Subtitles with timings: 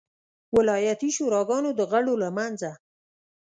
[0.57, 2.71] ولایتي شوراګانو د غړو له منځه.